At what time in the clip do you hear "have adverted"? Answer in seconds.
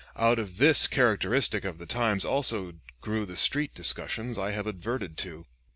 4.49-5.15